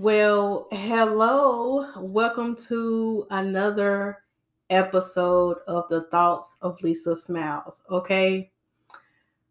[0.00, 1.90] Well, hello.
[1.96, 4.22] Welcome to another
[4.70, 7.82] episode of the Thoughts of Lisa Smilez.
[7.90, 8.52] Okay.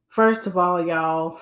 [0.07, 1.37] First of all, y'all,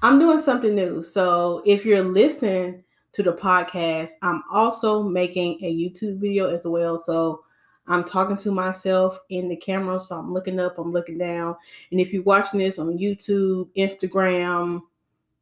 [0.00, 1.02] I'm doing something new.
[1.02, 6.96] So if you're listening to the podcast, I'm also making a YouTube video as well.
[6.96, 7.44] So
[7.86, 10.00] I'm talking to myself in the camera.
[10.00, 11.54] So I'm looking up, I'm looking down.
[11.90, 14.80] And if you're watching this on YouTube, Instagram,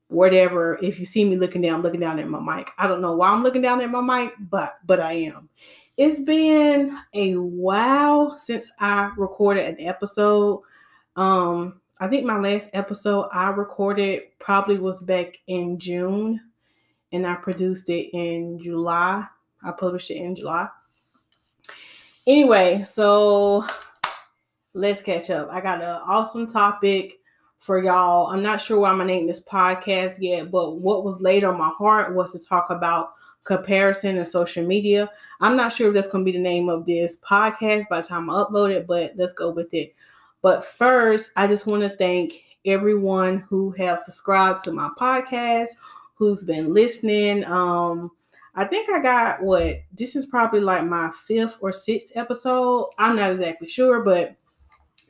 [0.08, 0.78] whatever.
[0.82, 2.70] If you see me looking down, I'm looking down at my mic.
[2.78, 5.48] I don't know why I'm looking down at my mic, but but I am.
[5.96, 10.62] It's been a while since I recorded an episode.
[11.16, 16.40] Um, I think my last episode I recorded probably was back in June,
[17.12, 19.24] and I produced it in July.
[19.64, 20.68] I published it in July.
[22.26, 23.64] Anyway, so
[24.74, 25.48] let's catch up.
[25.50, 27.20] I got an awesome topic
[27.66, 28.28] for y'all.
[28.28, 31.72] I'm not sure why I'm name this podcast yet, but what was laid on my
[31.76, 33.10] heart was to talk about
[33.42, 35.10] comparison and social media.
[35.40, 38.30] I'm not sure if that's gonna be the name of this podcast by the time
[38.30, 39.94] I upload it, but let's go with it.
[40.42, 45.70] But first, I just want to thank everyone who have subscribed to my podcast,
[46.14, 47.44] who's been listening.
[47.46, 48.12] Um,
[48.54, 52.90] I think I got what this is probably like my fifth or sixth episode.
[52.96, 54.36] I'm not exactly sure, but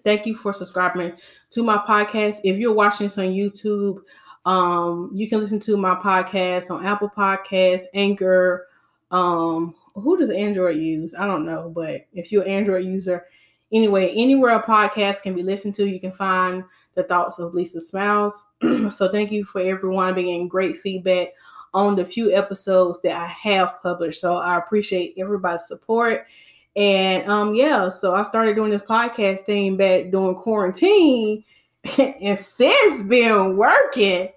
[0.07, 1.15] Thank you for subscribing
[1.57, 2.41] to my podcast.
[2.45, 4.03] If you're watching this on YouTube,
[4.45, 8.69] um, you can listen to my podcast on Apple Podcasts, Anchor.
[9.11, 11.15] Um, who does Android use?
[11.15, 13.25] I don't know, but if you're an Android user,
[13.73, 16.63] anyway, anywhere a podcast can be listened to, you can find
[16.95, 18.35] the thoughts of Lisa Smilez.
[18.93, 21.29] so thank you for everyone being great feedback
[21.73, 24.21] on the few episodes that I have published.
[24.21, 26.27] So I appreciate everybody's support
[26.77, 31.43] and um, yeah, so I started doing this podcast thing back during quarantine,
[31.99, 34.29] and since been working.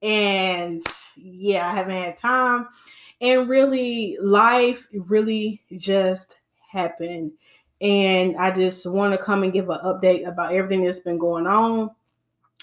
[0.00, 0.82] And
[1.16, 2.68] yeah, I haven't had time.
[3.20, 6.36] And really, life really just
[6.70, 7.32] happened.
[7.80, 11.46] And I just want to come and give an update about everything that's been going
[11.46, 11.90] on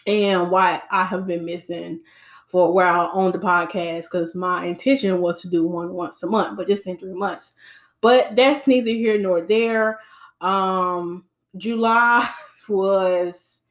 [0.05, 1.99] and why I have been missing
[2.47, 6.27] for where I own the podcast because my intention was to do one once a
[6.27, 7.55] month, but it's been three months.
[8.01, 9.99] But that's neither here nor there.
[10.41, 11.25] Um,
[11.57, 12.27] July
[12.69, 13.63] was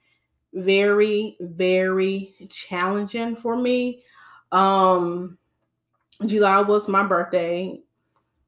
[0.52, 4.02] very, very challenging for me.
[4.52, 5.38] Um,
[6.24, 7.80] July was my birthday.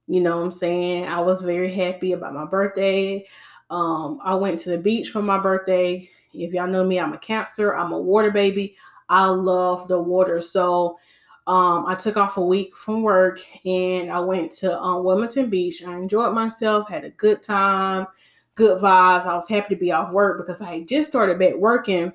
[0.06, 1.04] You know what I'm saying?
[1.04, 3.26] I was very happy about my birthday.
[3.70, 6.08] Um, I went to the beach for my birthday.
[6.32, 8.74] If y'all know me, I'm a cancer, I'm a water baby.
[9.10, 10.40] I love the water.
[10.40, 10.98] So
[11.48, 15.82] um, I took off a week from work and I went to um, Wilmington Beach.
[15.82, 18.06] I enjoyed myself, had a good time,
[18.54, 19.24] good vibes.
[19.24, 22.12] I was happy to be off work because I had just started back working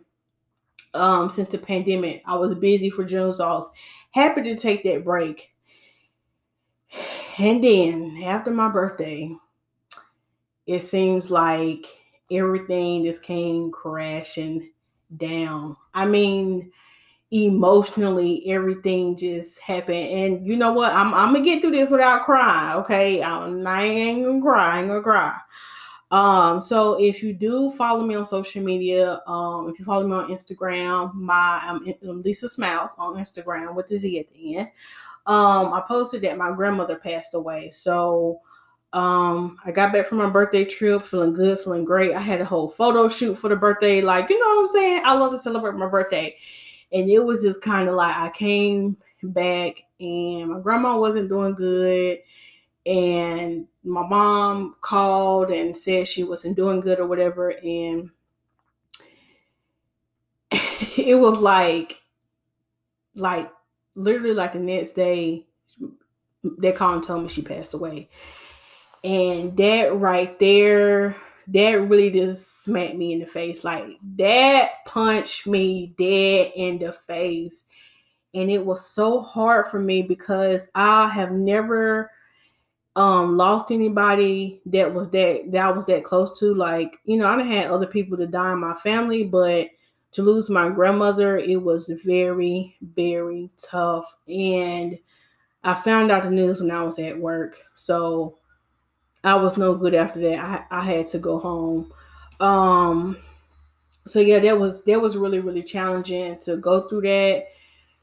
[0.94, 2.22] um, since the pandemic.
[2.28, 3.70] I was busy for June, so I was
[4.12, 5.52] happy to take that break.
[7.40, 9.36] And then after my birthday,
[10.68, 11.88] it seems like
[12.30, 14.70] everything just came crashing
[15.18, 15.76] down.
[15.92, 16.72] I mean,
[17.34, 22.26] emotionally everything just happened and you know what i'm, I'm gonna get through this without
[22.26, 25.36] crying okay i'm I ain't gonna cry i ain't gonna cry
[26.12, 30.14] um so if you do follow me on social media um if you follow me
[30.14, 34.68] on instagram my i'm, I'm lisa smilez on instagram with the z at the end
[35.26, 38.42] um i posted that my grandmother passed away so
[38.94, 42.14] um, I got back from my birthday trip feeling good, feeling great.
[42.14, 44.02] I had a whole photo shoot for the birthday.
[44.02, 45.02] Like, you know what I'm saying?
[45.04, 46.38] I love to celebrate my birthday.
[46.94, 51.56] And it was just kind of like I came back and my grandma wasn't doing
[51.56, 52.20] good.
[52.86, 57.50] And my mom called and said she wasn't doing good or whatever.
[57.64, 58.10] And
[60.52, 62.02] it was like,
[63.16, 63.52] like
[63.96, 65.48] literally like the next day,
[66.60, 68.10] they called and told me she passed away.
[69.04, 71.16] And that right there
[71.48, 73.64] that really just smacked me in the face.
[73.64, 73.86] Like
[74.16, 77.66] that punched me dead in the face.
[78.34, 82.12] And it was so hard for me because I have never
[82.96, 86.54] um lost anybody that was that that I was that close to.
[86.54, 89.70] Like, you know, I had other people to die in my family, but
[90.14, 94.16] to lose my grandmother, it was very, very tough.
[94.28, 94.98] And
[95.64, 97.64] I found out the news when I was at work.
[97.74, 98.38] So
[99.24, 100.68] I was no good after that.
[100.72, 101.92] I, I had to go home.
[102.40, 103.18] Um,
[104.06, 107.48] so yeah, that was that was really really challenging to go through that,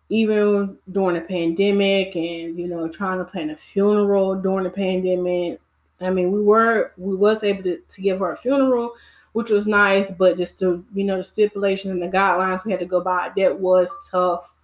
[0.09, 5.61] even during the pandemic, and you know trying to plan a funeral during the pandemic.
[6.01, 8.93] I mean, we were we was able to, to give her a funeral,
[9.33, 12.81] which was nice, but just the you know the stipulations and the guidelines we had
[12.81, 14.57] to go by that was tough.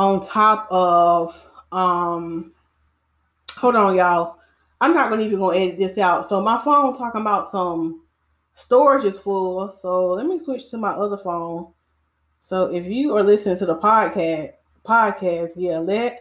[0.00, 2.54] on top of um
[3.60, 4.36] hold on y'all.
[4.80, 6.24] I'm not gonna even gonna edit this out.
[6.24, 8.02] So my phone talking about some
[8.52, 9.68] storage is full.
[9.70, 11.72] So let me switch to my other phone.
[12.40, 14.52] So if you are listening to the podcast
[14.82, 16.20] podcast yeah let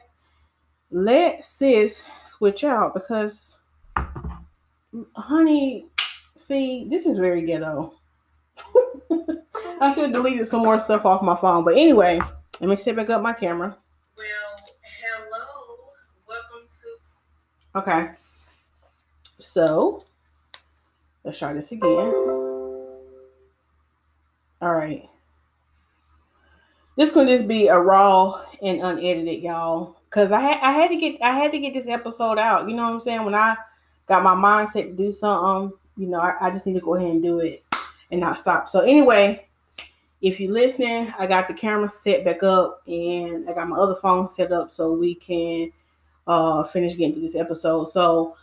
[0.91, 3.57] let sis switch out because
[5.15, 5.87] honey
[6.35, 7.93] see this is very ghetto.
[9.81, 11.63] I should have deleted some more stuff off my phone.
[11.63, 12.19] But anyway
[12.59, 13.77] let me set back up my camera
[14.17, 14.25] Well,
[14.81, 15.93] hello.
[16.27, 16.99] Welcome to
[17.75, 18.09] Okay.
[19.37, 20.03] So
[21.23, 22.13] let's try this again.
[24.61, 25.07] All right.
[26.97, 29.95] This gonna just be a raw and unedited, y'all.
[30.09, 32.67] Cause I had I had to get I had to get this episode out.
[32.67, 33.23] You know what I'm saying?
[33.23, 33.55] When I
[34.07, 37.11] got my mindset to do something, you know, I, I just need to go ahead
[37.11, 37.63] and do it
[38.11, 38.67] and not stop.
[38.67, 39.47] So anyway,
[40.21, 43.95] if you're listening, I got the camera set back up and I got my other
[43.95, 45.71] phone set up so we can
[46.29, 47.85] uh finish getting through this episode.
[47.85, 48.37] So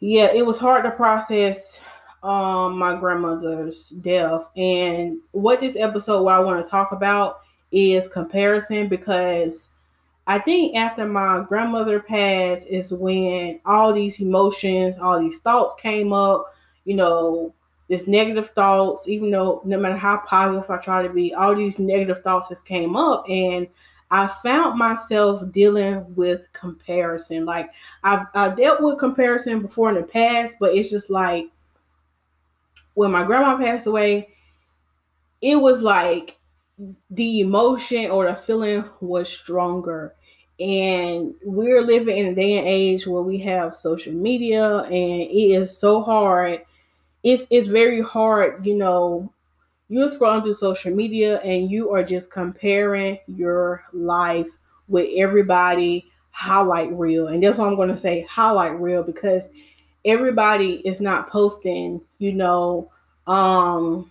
[0.00, 1.80] yeah, it was hard to process
[2.22, 4.48] um my grandmother's death.
[4.56, 7.40] And what this episode what I want to talk about
[7.72, 9.70] is comparison because
[10.26, 16.12] I think after my grandmother passed is when all these emotions, all these thoughts came
[16.12, 16.46] up,
[16.84, 17.54] you know,
[17.88, 21.78] this negative thoughts, even though no matter how positive I try to be, all these
[21.78, 23.68] negative thoughts just came up and
[24.10, 27.44] I found myself dealing with comparison.
[27.44, 27.70] Like
[28.02, 31.48] I've, I've dealt with comparison before in the past, but it's just like
[32.94, 34.28] when my grandma passed away,
[35.40, 36.38] it was like
[37.10, 40.14] the emotion or the feeling was stronger.
[40.60, 44.92] And we're living in a day and age where we have social media, and
[45.22, 46.62] it is so hard.
[47.24, 49.33] It's it's very hard, you know.
[49.88, 54.48] You're scrolling through social media and you are just comparing your life
[54.88, 57.28] with everybody highlight reel.
[57.28, 59.50] And that's what I'm going to say highlight reel because
[60.04, 62.90] everybody is not posting, you know,
[63.26, 64.10] um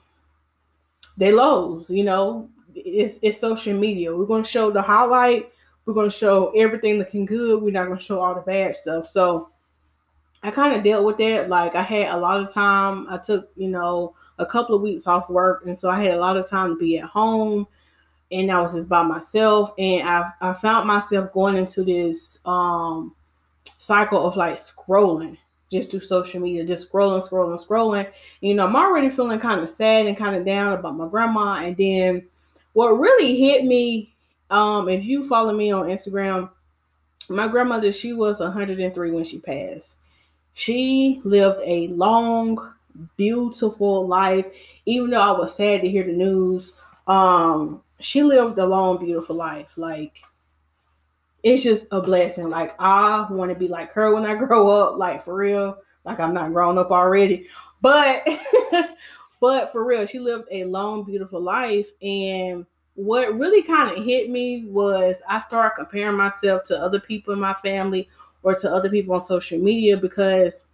[1.18, 2.50] they lows, you know.
[2.76, 4.16] It's it's social media.
[4.16, 5.52] We're gonna show the highlight,
[5.86, 9.06] we're gonna show everything looking good, we're not gonna show all the bad stuff.
[9.06, 9.50] So
[10.44, 11.50] I kind of dealt with that.
[11.50, 13.08] Like I had a lot of time.
[13.10, 16.20] I took, you know, a couple of weeks off work, and so I had a
[16.20, 17.66] lot of time to be at home,
[18.32, 19.72] and I was just by myself.
[19.78, 23.16] And I I found myself going into this um
[23.78, 25.38] cycle of like scrolling
[25.72, 28.12] just through social media, just scrolling, scrolling, scrolling.
[28.42, 31.64] You know, I'm already feeling kind of sad and kind of down about my grandma.
[31.64, 32.28] And then
[32.74, 34.14] what really hit me,
[34.50, 36.52] um, if you follow me on Instagram,
[37.30, 40.00] my grandmother, she was 103 when she passed.
[40.54, 42.74] She lived a long,
[43.18, 44.52] beautiful life.
[44.86, 49.36] Even though I was sad to hear the news, um, she lived a long, beautiful
[49.36, 49.78] life.
[49.78, 50.22] Like
[51.44, 52.50] it's just a blessing.
[52.50, 55.78] Like I want to be like her when I grow up, like for real.
[56.06, 57.48] Like I'm not grown up already,
[57.82, 58.28] but
[59.42, 61.92] but for real, she lived a long, beautiful life.
[62.02, 67.34] And what really kind of hit me was I started comparing myself to other people
[67.34, 68.10] in my family
[68.44, 70.66] or to other people on social media because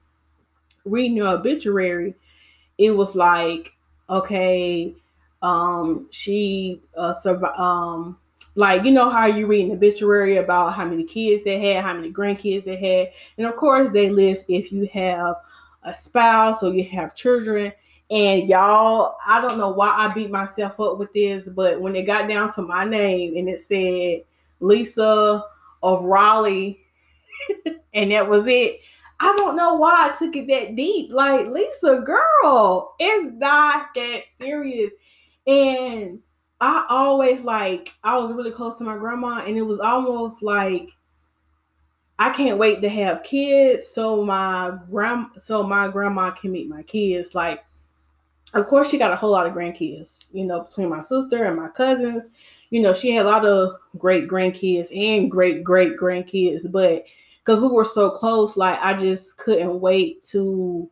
[0.85, 2.15] reading your obituary,
[2.77, 3.73] it was like,
[4.09, 4.95] okay,
[5.41, 8.17] um, she uh survived um
[8.55, 11.93] like you know how you read an obituary about how many kids they had, how
[11.93, 15.35] many grandkids they had, and of course they list if you have
[15.83, 17.71] a spouse or you have children.
[18.11, 22.03] And y'all, I don't know why I beat myself up with this, but when it
[22.03, 24.23] got down to my name and it said
[24.59, 25.45] Lisa
[25.83, 26.81] of Raleigh,
[27.93, 28.81] and that was it.
[29.19, 31.11] I don't know why I took it that deep.
[31.11, 34.91] Like, Lisa, girl, it's not that serious.
[35.45, 36.19] And
[36.61, 40.89] I always like I was really close to my grandma, and it was almost like
[42.17, 46.83] I can't wait to have kids so my grand so my grandma can meet my
[46.83, 47.33] kids.
[47.33, 47.63] Like,
[48.53, 51.55] of course, she got a whole lot of grandkids, you know, between my sister and
[51.55, 52.31] my cousins.
[52.71, 57.05] You know, she had a lot of great grandkids and great great grandkids, but
[57.49, 60.87] because we were so close, like I just couldn't wait to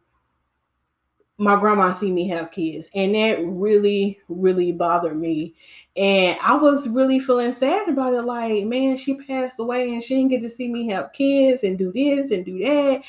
[1.38, 2.90] my grandma see me have kids.
[2.96, 5.54] And that really really bothered me.
[5.96, 10.16] And i was really feeling sad about it like man she passed away and she
[10.16, 13.04] didn't get to see me have kids and do this and do that.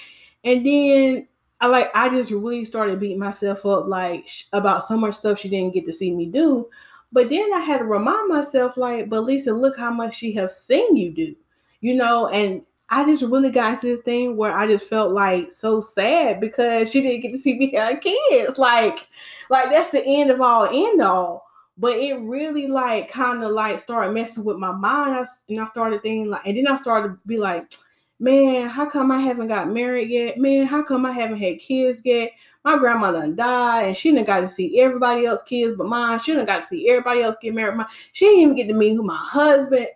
[0.45, 1.26] And then
[1.62, 5.38] i like i just really started beating myself up like sh- about so much stuff
[5.38, 6.69] she didn't get to see me do.
[7.12, 10.50] But then i had to remind myself like but lisa look how much she have
[10.50, 11.35] seen you do
[11.81, 12.28] you know?
[12.28, 16.40] And I just really got into this thing where I just felt like so sad
[16.40, 18.59] because she didn't get to see me have kids.
[18.59, 19.09] Like,
[19.50, 21.47] like that's the end of all end all.
[21.76, 25.14] but it really like kind of like started messing with my mind.
[25.14, 27.75] I, and I started thinking like, and then I started to be like,
[28.21, 30.38] man, how come I haven't got married yet?
[30.38, 32.33] Man, how come I haven't had kids yet?
[32.64, 36.21] My grandma done died and she didn't got to see everybody else kids but mine.
[36.21, 37.80] She didn't got to see everybody else get married.
[38.12, 39.88] She didn't even get to meet who my husband.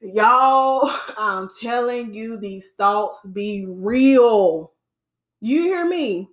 [0.00, 4.72] Y'all, I'm telling you, these thoughts be real.
[5.40, 6.28] You hear me?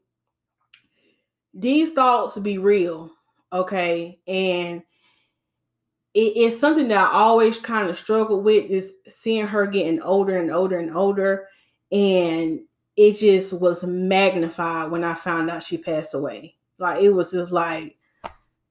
[1.53, 3.11] These thoughts be real
[3.55, 4.19] okay?
[4.27, 4.83] And
[6.17, 10.49] it's something that i always kind of struggle with is seeing her getting older and
[10.49, 11.47] older and older.
[11.91, 12.61] And
[12.95, 16.55] it just was magnified when i found out she passed away.
[16.77, 17.97] Like it was just like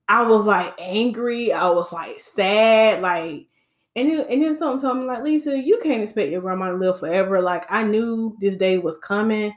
[0.08, 1.52] i was like angry.
[1.52, 3.02] I was like sad.
[3.02, 3.46] Like
[3.96, 6.98] and and then something told me like lisa you can't expect your grandma to live
[6.98, 9.52] forever like i knew this day was coming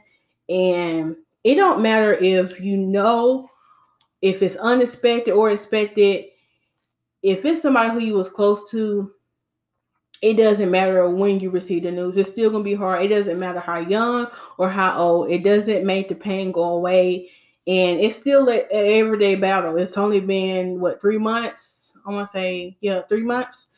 [0.48, 3.48] and it don't matter if you know
[4.22, 6.26] if it's unexpected or expected,
[7.22, 9.12] if it's somebody who you was close to,
[10.20, 12.16] it doesn't matter when you receive the news.
[12.16, 13.04] It's still gonna be hard.
[13.04, 14.26] It doesn't matter how young
[14.56, 15.30] or how old.
[15.30, 17.30] It doesn't make the pain go away.
[17.68, 19.76] And it's still an everyday battle.
[19.76, 21.96] It's only been what three months?
[22.04, 23.68] I want to say yeah, three months.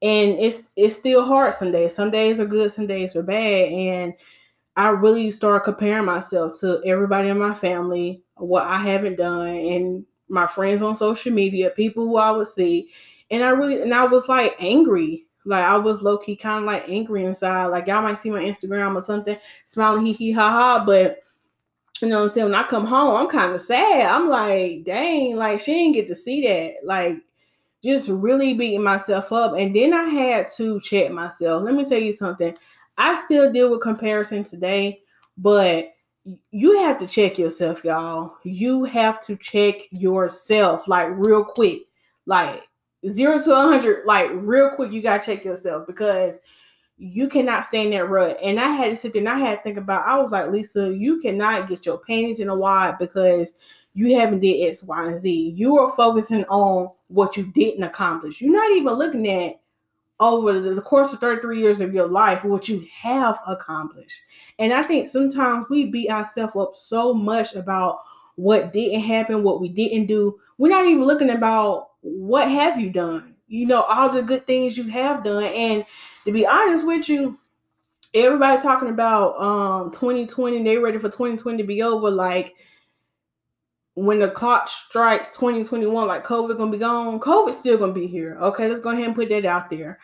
[0.00, 1.94] And it's it's still hard some days.
[1.94, 3.72] Some days are good, some days are bad.
[3.72, 4.14] And
[4.76, 10.06] I really start comparing myself to everybody in my family, what I haven't done, and
[10.28, 12.90] my friends on social media, people who I would see.
[13.30, 15.26] And I really, and I was like angry.
[15.44, 17.66] Like I was low key kind of like angry inside.
[17.66, 20.84] Like y'all might see my Instagram or something, smiling hee hee ha ha.
[20.84, 21.22] But
[22.00, 22.50] you know what I'm saying?
[22.50, 24.08] When I come home, I'm kind of sad.
[24.08, 26.84] I'm like, dang, like she didn't get to see that.
[26.84, 27.16] Like
[27.82, 29.54] just really beating myself up.
[29.54, 31.62] And then I had to check myself.
[31.62, 32.54] Let me tell you something.
[32.96, 34.98] I still deal with comparison today,
[35.36, 35.92] but
[36.50, 38.36] you have to check yourself, y'all.
[38.42, 41.82] You have to check yourself like real quick,
[42.26, 42.62] like
[43.08, 44.92] zero to 100, like real quick.
[44.92, 46.40] You got to check yourself because
[46.98, 48.36] you cannot stay in that rut.
[48.42, 50.50] And I had to sit there and I had to think about, I was like,
[50.50, 53.54] Lisa, you cannot get your panties in a wad because
[53.98, 55.54] you haven't did X, Y, and Z.
[55.56, 58.40] You are focusing on what you didn't accomplish.
[58.40, 59.60] You're not even looking at
[60.20, 64.14] over the course of 33 years of your life what you have accomplished.
[64.60, 67.98] And I think sometimes we beat ourselves up so much about
[68.36, 70.38] what didn't happen, what we didn't do.
[70.58, 73.34] We're not even looking about what have you done.
[73.48, 75.42] You know, all the good things you have done.
[75.42, 75.84] And
[76.24, 77.36] to be honest with you,
[78.14, 82.10] everybody talking about um 2020, they ready for 2020 to be over.
[82.10, 82.54] Like
[84.04, 88.38] when the clock strikes 2021, like COVID gonna be gone, COVID still gonna be here.
[88.40, 89.98] Okay, let's go ahead and put that out there.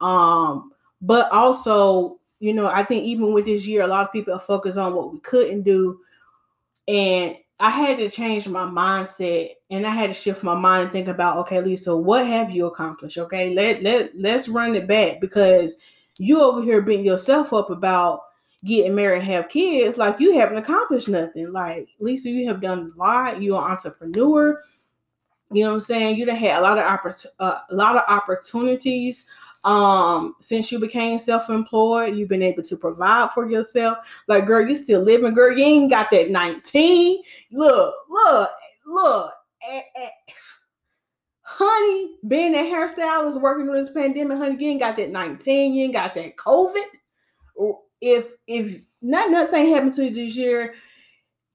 [0.00, 4.34] Um, but also, you know, I think even with this year, a lot of people
[4.34, 6.00] are focused on what we couldn't do.
[6.86, 10.92] And I had to change my mindset and I had to shift my mind and
[10.92, 13.18] think about, okay, Lisa, what have you accomplished?
[13.18, 15.76] Okay, let let let's run it back because
[16.18, 18.20] you over here beating yourself up about
[18.64, 21.52] getting married and have kids, like you haven't accomplished nothing.
[21.52, 23.42] Like Lisa, you have done a lot.
[23.42, 24.62] You're an entrepreneur.
[25.52, 26.16] You know what I'm saying?
[26.16, 29.26] You have had a lot of oppor- uh, a lot of opportunities
[29.64, 34.74] um since you became self-employed you've been able to provide for yourself like girl you
[34.74, 38.50] still living girl you ain't got that 19 look look
[38.86, 39.34] look
[39.70, 40.08] eh, eh.
[41.42, 45.84] honey being a hairstylist working on this pandemic honey you ain't got that 19 you
[45.84, 46.86] ain't got that covid
[48.00, 50.74] if if nothing ain't happened to you this year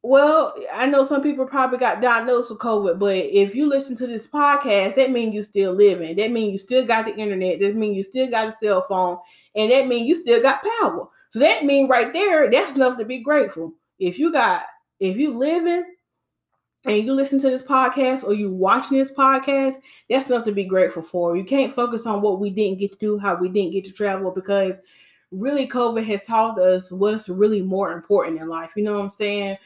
[0.07, 4.05] well, I know some people probably got diagnosed with COVID, but if you listen to
[4.05, 6.15] this podcast, that means you still living.
[6.17, 7.59] That means you still got the internet.
[7.59, 9.17] That means you still got a cell phone,
[9.55, 11.07] and that means you still got power.
[11.31, 13.73] So that means right there, that's enough to be grateful.
[13.97, 14.65] If you got,
[14.99, 15.95] if you living
[16.85, 20.65] and you listen to this podcast or you watching this podcast, that's enough to be
[20.65, 21.35] grateful for.
[21.35, 23.91] You can't focus on what we didn't get to do, how we didn't get to
[23.91, 24.81] travel, because
[25.31, 28.73] really COVID has taught us what's really more important in life.
[28.75, 29.57] You know what I'm saying?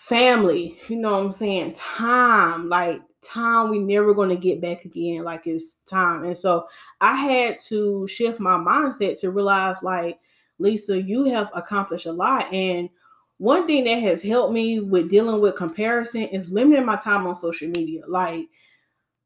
[0.00, 1.74] family, you know what I'm saying?
[1.74, 6.66] Time, like time we never going to get back again like it's time and so
[7.02, 10.18] i had to shift my mindset to realize like
[10.58, 12.88] lisa you have accomplished a lot and
[13.36, 17.36] one thing that has helped me with dealing with comparison is limiting my time on
[17.36, 18.46] social media like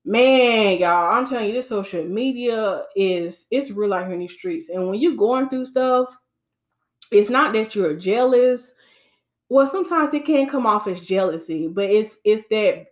[0.04, 4.34] man y'all i'm telling you this social media is it's real out here in these
[4.34, 4.68] streets.
[4.68, 6.14] And when you're going through stuff
[7.11, 8.75] it's not that you're jealous.
[9.49, 12.87] Well sometimes it can come off as jealousy but it's it's that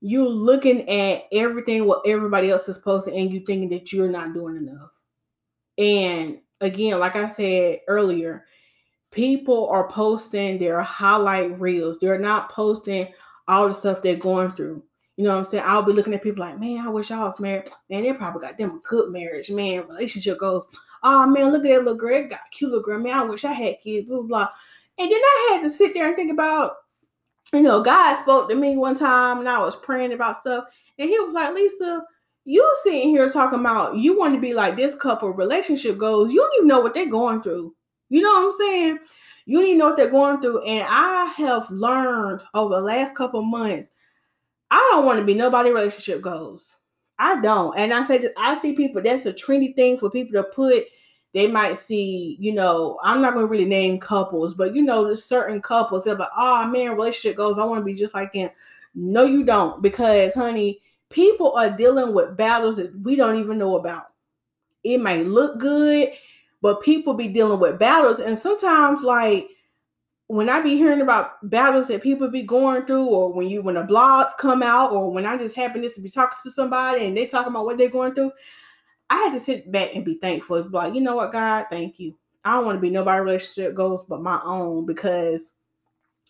[0.00, 4.32] you're looking at everything what everybody else is posting and you thinking that you're not
[4.32, 4.90] doing enough.
[5.76, 8.44] And again like i said earlier
[9.10, 11.98] people are posting their highlight reels.
[11.98, 13.08] They're not posting
[13.48, 14.82] all the stuff they're going through
[15.18, 15.64] You know what I'm saying?
[15.66, 17.68] I'll be looking at people like, man, I wish I was married.
[17.90, 19.50] Man, they probably got them a good marriage.
[19.50, 20.68] Man, relationship goes,
[21.02, 22.18] oh man, look at that little girl.
[22.18, 23.00] It got cute little girl.
[23.00, 24.48] Man, I wish I had kids, blah, blah.
[24.96, 26.74] And then I had to sit there and think about,
[27.52, 30.66] you know, God spoke to me one time and I was praying about stuff.
[31.00, 32.04] And he was like, Lisa,
[32.44, 36.32] you sitting here talking about you want to be like this couple relationship goes.
[36.32, 37.74] You don't even know what they're going through.
[38.08, 38.98] You know what I'm saying?
[39.46, 40.62] You don't even know what they're going through.
[40.62, 43.90] And I have learned over the last couple months,
[44.70, 46.78] I don't want to be nobody relationship goes.
[47.18, 47.76] I don't.
[47.78, 50.84] And I say I see people, that's a trendy thing for people to put.
[51.34, 55.04] They might see, you know, I'm not going to really name couples, but you know,
[55.04, 57.58] there's certain couples that are like, oh man, relationship goes.
[57.58, 58.50] I want to be just like him.
[58.94, 63.76] No, you don't, because honey, people are dealing with battles that we don't even know
[63.76, 64.06] about.
[64.84, 66.10] It might look good,
[66.62, 69.48] but people be dealing with battles, and sometimes like
[70.28, 73.74] when I be hearing about battles that people be going through, or when you when
[73.74, 77.16] the blogs come out, or when I just happen to be talking to somebody and
[77.16, 78.32] they talking about what they're going through,
[79.08, 80.62] I had to sit back and be thankful.
[80.62, 82.14] Be like, you know what, God, thank you.
[82.44, 85.52] I don't want to be nobody relationship goes but my own because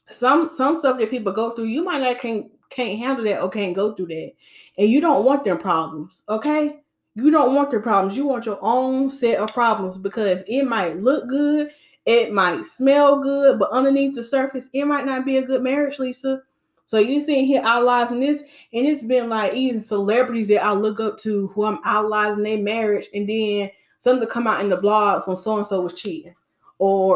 [0.08, 3.50] some some stuff that people go through, you might not can't can't handle that or
[3.50, 4.32] can't go through that.
[4.78, 6.76] And you don't want their problems, okay?
[7.16, 8.16] You don't want their problems.
[8.16, 11.72] You want your own set of problems because it might look good
[12.08, 15.98] it might smell good, but underneath the surface, it might not be a good marriage,
[15.98, 16.42] Lisa.
[16.86, 18.40] So you sitting here idolizing this,
[18.72, 22.62] and it's been like even celebrities that I look up to who I'm idolizing their
[22.62, 25.92] marriage, and then something to come out in the blogs when so and so was
[25.92, 26.34] cheating,
[26.78, 27.14] or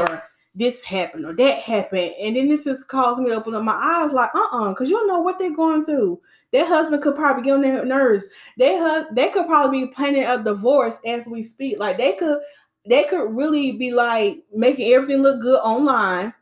[0.55, 3.73] this happened or that happened, and then this just caused me to open up my
[3.73, 6.21] eyes, like uh uh-uh, uh, because you don't know what they're going through.
[6.51, 8.27] Their husband could probably get on their nerves.
[8.59, 8.79] They
[9.13, 11.79] they could probably be planning a divorce as we speak.
[11.79, 12.41] Like they could
[12.87, 16.35] they could really be like making everything look good online.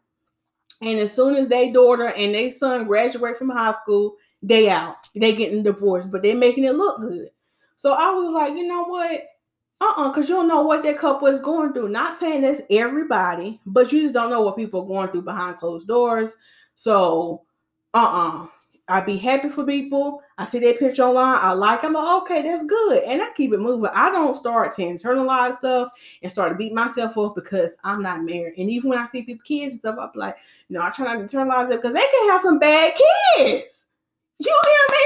[0.83, 5.09] And as soon as they daughter and they son graduate from high school, they out.
[5.15, 7.29] They getting divorced, but they making it look good.
[7.77, 9.23] So I was like, you know what?
[9.83, 11.89] Uh-uh, because you don't know what that couple is going through.
[11.89, 15.57] Not saying that's everybody, but you just don't know what people are going through behind
[15.57, 16.37] closed doors.
[16.75, 17.43] So
[17.95, 18.47] uh-uh.
[18.89, 20.21] I'd be happy for people.
[20.41, 21.39] I see their picture online.
[21.39, 21.93] I like them.
[21.93, 23.03] Like, okay, that's good.
[23.05, 23.91] And I keep it moving.
[23.93, 28.25] I don't start to internalize stuff and start to beat myself up because I'm not
[28.25, 28.55] married.
[28.57, 30.37] And even when I see people kids and stuff, I'm like,
[30.71, 32.95] no, I try not to internalize it because they can have some bad
[33.37, 33.89] kids.
[34.39, 34.61] You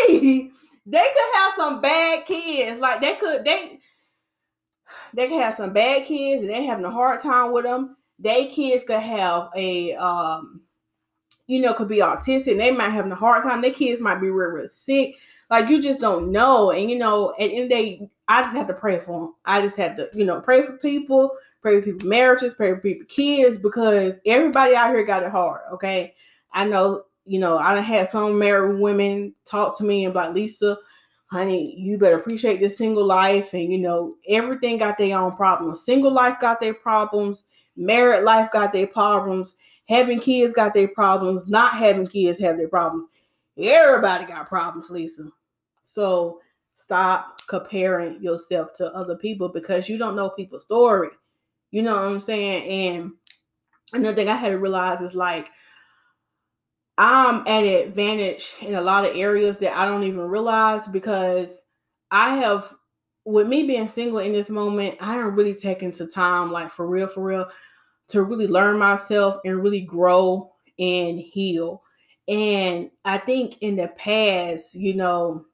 [0.08, 0.52] hear me?
[0.86, 2.80] They could have some bad kids.
[2.80, 3.76] Like they could, they
[5.14, 7.96] they could have some bad kids and they having a hard time with them.
[8.20, 10.60] They kids could have a um
[11.46, 12.56] you know, could be autistic.
[12.56, 13.60] They might have a hard time.
[13.60, 15.16] Their kids might be real, real sick.
[15.50, 16.70] Like you just don't know.
[16.70, 19.20] And you know, at the end of the day, I just have to pray for
[19.20, 19.34] them.
[19.44, 22.80] I just have to, you know, pray for people, pray for people marriages, pray for
[22.80, 25.60] people kids, because everybody out here got it hard.
[25.72, 26.14] Okay.
[26.52, 30.78] I know, you know, I had some married women talk to me and like, Lisa,
[31.26, 33.52] honey, you better appreciate this single life.
[33.52, 35.84] And you know, everything got their own problems.
[35.84, 39.56] Single life got their problems, married life got their problems
[39.88, 41.46] Having kids got their problems.
[41.46, 43.06] Not having kids have their problems.
[43.58, 45.28] Everybody got problems, Lisa.
[45.86, 46.40] So
[46.74, 51.10] stop comparing yourself to other people because you don't know people's story.
[51.70, 52.64] You know what I'm saying?
[52.94, 53.12] And
[53.92, 55.50] another thing I had to realize is like
[56.96, 61.62] I'm at an advantage in a lot of areas that I don't even realize because
[62.10, 62.72] I have
[63.24, 66.86] with me being single in this moment, I don't really taking to time, like for
[66.86, 67.48] real, for real,
[68.08, 71.82] to really learn myself and really grow and heal.
[72.28, 75.46] And I think in the past, you know,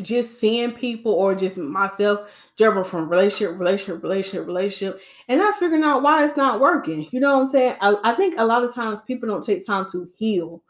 [0.00, 5.84] just seeing people or just myself jumping from relationship, relationship, relationship, relationship, and not figuring
[5.84, 7.06] out why it's not working.
[7.10, 7.76] You know what I'm saying?
[7.80, 10.62] I, I think a lot of times people don't take time to heal.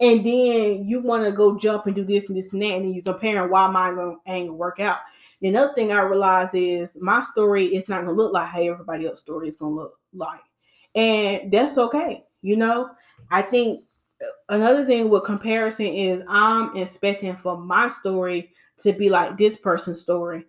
[0.00, 2.86] And then you want to go jump and do this and this and that, and
[2.86, 5.00] then you comparing why mine ain't gonna work out.
[5.40, 9.06] The another thing I realize is my story is not gonna look like how everybody
[9.06, 10.40] else's story is gonna look like.
[10.94, 12.24] And that's okay.
[12.42, 12.90] You know,
[13.30, 13.84] I think
[14.22, 19.56] uh, another thing with comparison is I'm expecting for my story to be like this
[19.56, 20.44] person's story.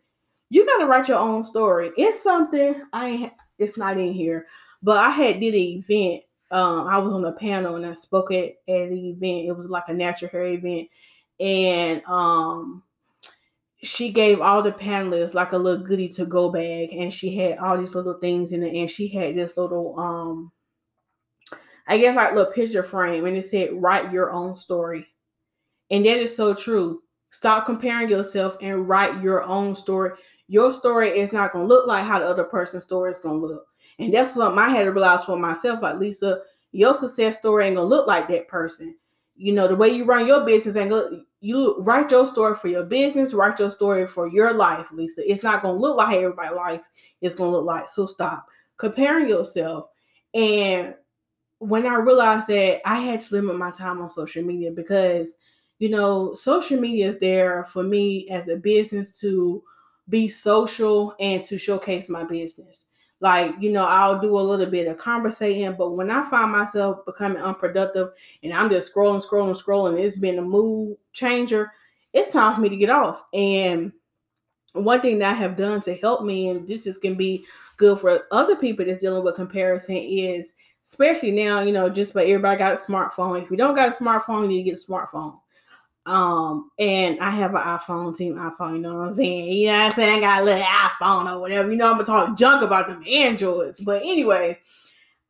[0.50, 1.92] You gotta write your own story.
[1.98, 4.48] It's something I ain't it's not in here,
[4.82, 6.24] but I had did an event.
[6.50, 9.48] Um, I was on a panel and I spoke at, at an event.
[9.48, 10.90] It was like a natural hair event.
[11.40, 12.84] And um
[13.84, 17.58] she gave all the panelists like a little goodie to go bag and she had
[17.58, 20.52] all these little things in it and she had this little um
[21.88, 25.08] I guess like little picture frame and it said write your own story.
[25.90, 27.02] And that is so true.
[27.32, 30.12] Stop comparing yourself and write your own story.
[30.48, 33.66] Your story is not gonna look like how the other person's story is gonna look.
[34.00, 35.82] And that's something I had to realize for myself.
[35.82, 36.42] Like Lisa,
[36.72, 38.96] your success story ain't gonna look like that person.
[39.36, 42.68] You know, the way you run your business ain't gonna you write your story for
[42.68, 45.30] your business, write your story for your life, Lisa.
[45.30, 46.82] It's not gonna look like everybody's life
[47.22, 47.90] is gonna look like.
[47.90, 48.46] So stop
[48.78, 49.88] comparing yourself.
[50.34, 50.96] And
[51.60, 55.38] when I realized that I had to limit my time on social media because
[55.80, 59.64] you know, social media is there for me as a business to
[60.10, 62.86] be social and to showcase my business.
[63.22, 67.06] Like, you know, I'll do a little bit of conversating, but when I find myself
[67.06, 68.10] becoming unproductive
[68.42, 71.72] and I'm just scrolling, scrolling, scrolling, it's been a mood changer,
[72.14, 73.24] it's time for me to get off.
[73.32, 73.94] And
[74.74, 77.46] one thing that I have done to help me, and this is can be
[77.78, 82.26] good for other people that's dealing with comparison, is especially now, you know, just about
[82.26, 83.44] everybody got a smartphone.
[83.44, 85.41] If you don't got a smartphone, you need to get a smartphone.
[86.12, 89.54] Um, and I have an iPhone, team iPhone, you know what I'm saying?
[89.54, 90.18] You know what I'm saying?
[90.18, 91.72] I got a little iPhone or whatever.
[91.72, 93.80] You know, I'm gonna talk junk about them Androids.
[93.80, 94.60] But anyway,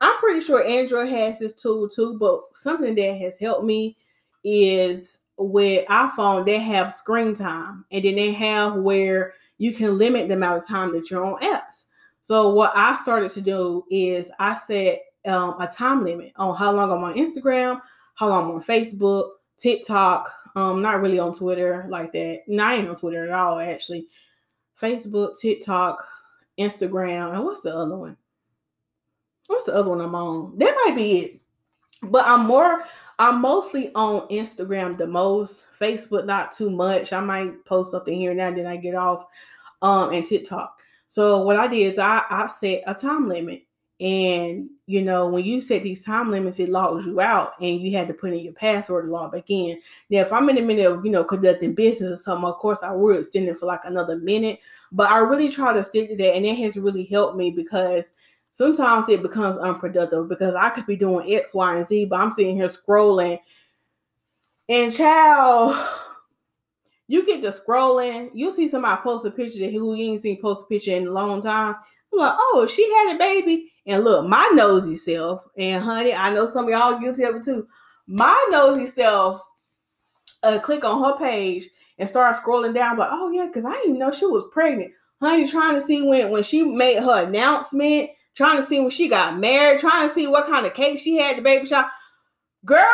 [0.01, 3.95] I'm pretty sure Android has this tool too, but something that has helped me
[4.43, 10.29] is with iPhone, they have screen time, and then they have where you can limit
[10.29, 11.89] the amount of time that you're on apps.
[12.21, 16.73] So what I started to do is I set um, a time limit on how
[16.73, 17.79] long I'm on Instagram,
[18.15, 22.41] how long I'm on Facebook, TikTok, um, not really on Twitter like that.
[22.47, 24.07] No, I ain't on Twitter at all, actually.
[24.79, 26.03] Facebook, TikTok,
[26.59, 28.17] Instagram, and what's the other one?
[29.47, 30.57] What's the other one I'm on?
[30.57, 31.41] That might be it.
[32.09, 32.85] But I'm more,
[33.19, 35.65] I'm mostly on Instagram the most.
[35.79, 37.13] Facebook, not too much.
[37.13, 39.25] I might post something here and now, then I get off.
[39.81, 40.79] Um, and TikTok.
[41.07, 43.63] So what I did is I, I set a time limit.
[44.01, 47.95] And you know, when you set these time limits, it logs you out and you
[47.95, 49.79] had to put in your password to log back in.
[50.09, 52.81] Now, if I'm in the middle of, you know, conducting business or something, of course
[52.81, 54.59] I would extend it for like another minute.
[54.91, 58.13] But I really try to stick to that, and it has really helped me because
[58.53, 62.31] sometimes it becomes unproductive because I could be doing X, Y, and Z, but I'm
[62.31, 63.39] sitting here scrolling.
[64.67, 65.77] And child,
[67.07, 70.41] you get to scrolling, you'll see somebody post a picture that who you ain't seen
[70.41, 71.75] post a picture in a long time.
[72.11, 73.70] I'm like, oh, she had a baby.
[73.87, 77.43] And look, my nosy self, and honey, I know some of y'all guilty of it
[77.43, 77.67] too.
[78.05, 79.41] My nosy self,
[80.43, 81.67] uh, click on her page
[81.97, 84.91] and start scrolling down, but oh yeah, because I didn't know she was pregnant.
[85.19, 89.07] Honey, trying to see when when she made her announcement, trying to see when she
[89.07, 91.89] got married, trying to see what kind of cake she had the baby shower.
[92.65, 92.85] Girl,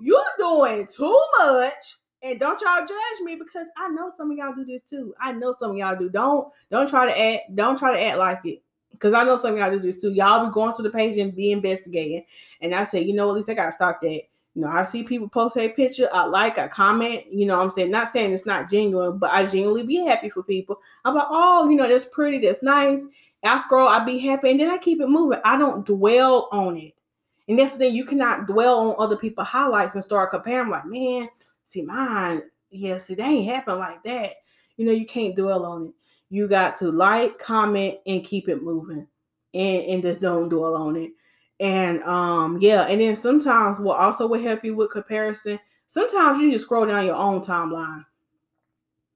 [0.00, 1.96] you doing too much.
[2.22, 5.14] And don't y'all judge me because I know some of y'all do this too.
[5.18, 6.10] I know some of y'all do.
[6.10, 8.62] Don't don't try to act, don't try to act like it
[9.00, 10.12] because I know some of y'all do this too.
[10.12, 12.24] Y'all be going to the page and be investigating.
[12.60, 14.22] And I say, you know, at least I gotta stop that.
[14.54, 17.70] You know, I see people post a picture, I like, I comment, you know I'm
[17.70, 17.90] saying?
[17.90, 20.80] Not saying it's not genuine, but I genuinely be happy for people.
[21.04, 23.06] I'm like, oh, you know, that's pretty, that's nice.
[23.44, 25.38] I scroll, I be happy, and then I keep it moving.
[25.44, 26.94] I don't dwell on it.
[27.48, 30.84] And that's the thing, you cannot dwell on other people's highlights and start comparing, like,
[30.84, 31.28] man,
[31.62, 34.30] see mine, yeah, see, they ain't happen like that.
[34.76, 35.94] You know, you can't dwell on it
[36.30, 39.06] you got to like, comment, and keep it moving.
[39.52, 41.10] And, and just don't dwell on it.
[41.58, 46.52] And um, yeah, and then sometimes what also will help you with comparison, sometimes you
[46.52, 48.04] just scroll down your own timeline.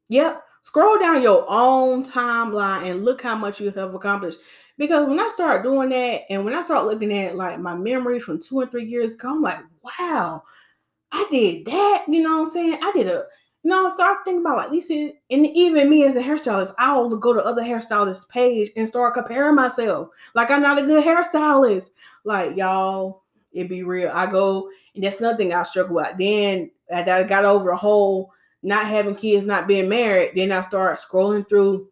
[0.09, 0.42] Yep.
[0.62, 4.40] Scroll down your own timeline and look how much you have accomplished.
[4.77, 8.24] Because when I start doing that, and when I start looking at like my memories
[8.24, 10.42] from two and three years ago, I'm like, wow,
[11.12, 12.05] I did that.
[12.09, 12.79] You know what I'm saying?
[12.83, 13.24] I did a
[13.66, 17.44] no, start thinking about like these, and even me as a hairstylist, I'll go to
[17.44, 20.09] other hairstylists' page and start comparing myself.
[20.35, 21.90] Like I'm not a good hairstylist.
[22.24, 23.22] Like y'all,
[23.53, 24.11] it be real.
[24.12, 26.18] I go, and that's nothing I struggle with.
[26.18, 30.33] Then I got over the whole not having kids, not being married.
[30.37, 31.88] Then I start scrolling through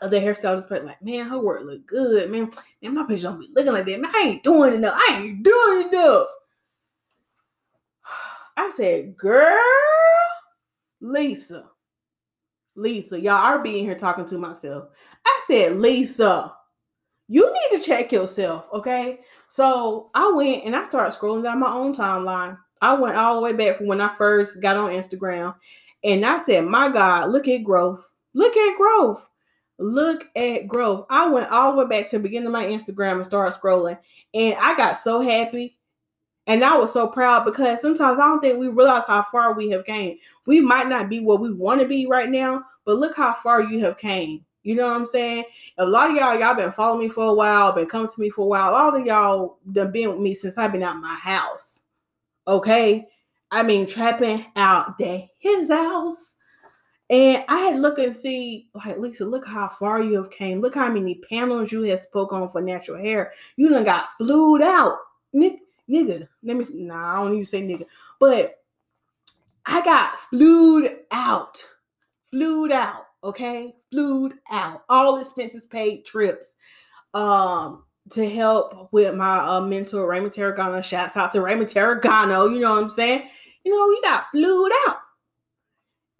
[0.00, 2.50] other hairstylists, but like, man, her work look good, man.
[2.82, 4.00] And my page don't be looking like that.
[4.00, 4.94] Man, I ain't doing enough.
[4.96, 6.28] I ain't doing enough.
[8.56, 9.58] I said, girl
[11.04, 11.68] Lisa,
[12.76, 14.88] Lisa, y'all are being here talking to myself.
[15.26, 16.50] I said, Lisa,
[17.28, 19.20] you need to check yourself, okay?
[19.50, 22.56] So I went and I started scrolling down my own timeline.
[22.80, 25.54] I went all the way back from when I first got on Instagram,
[26.04, 28.08] and I said, My God, look at growth.
[28.32, 29.28] Look at growth.
[29.78, 31.04] Look at growth.
[31.10, 33.98] I went all the way back to the beginning of my Instagram and started scrolling,
[34.32, 35.76] and I got so happy
[36.46, 39.70] and I was so proud because sometimes I don't think we realize how far we
[39.70, 40.18] have came.
[40.46, 43.62] We might not be where we want to be right now, but look how far
[43.62, 44.44] you have came.
[44.62, 45.44] You know what I'm saying?
[45.78, 48.30] A lot of y'all, y'all been following me for a while, been coming to me
[48.30, 48.70] for a while.
[48.70, 51.82] A lot of y'all done been with me since I've been out my house.
[52.46, 53.06] Okay.
[53.50, 56.34] I mean, trapping out there his house.
[57.10, 60.62] And I had look and see, like, Lisa, look how far you have came.
[60.62, 63.32] Look how many panels you have spoke on for natural hair.
[63.56, 64.96] You done got flued out
[65.88, 66.28] nigga.
[66.42, 67.86] Let me nah, I don't even say nigga,
[68.20, 68.60] but
[69.66, 71.64] I got flued out.
[72.30, 73.06] Flued out.
[73.22, 73.74] Okay.
[73.90, 74.82] Flued out.
[74.88, 76.56] All expenses paid trips.
[77.14, 80.82] Um, to help with my uh, mentor Raymond Tarragano.
[80.84, 82.52] Shouts out to Raymond Tarragano.
[82.52, 83.28] You know what I'm saying?
[83.64, 84.96] You know, you got flued out.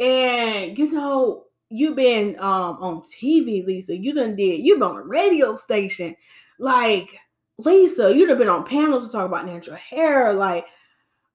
[0.00, 3.96] And you know, you've been um on TV, Lisa.
[3.96, 6.16] You done did, you've been on a radio station.
[6.58, 7.18] Like,
[7.58, 10.32] Lisa, you'd have been on panels to talk about natural hair.
[10.32, 10.66] Like,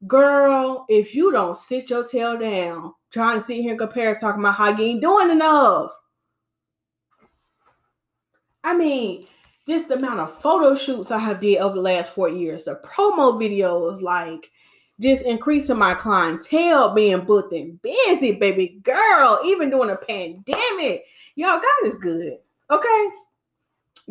[0.07, 4.41] girl, if you don't sit your tail down trying to sit here and compare talking
[4.41, 5.91] about how you ain't doing enough.
[8.63, 9.27] I mean,
[9.67, 12.79] just the amount of photo shoots I have did over the last four years, the
[12.83, 14.49] promo videos, like
[14.99, 21.05] just increasing my clientele, being booked and busy, baby girl, even during a pandemic.
[21.35, 22.37] Y'all, God is good.
[22.69, 23.09] Okay.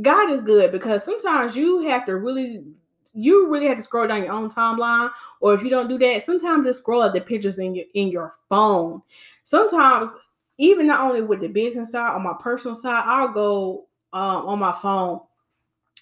[0.02, 2.64] God is good because sometimes you have to really,
[3.14, 5.10] you really have to scroll down your own timeline.
[5.40, 8.08] Or if you don't do that, sometimes just scroll at the pictures in your in
[8.08, 9.02] your phone.
[9.44, 10.10] Sometimes,
[10.58, 14.58] even not only with the business side, on my personal side, I'll go um, on
[14.58, 15.20] my phone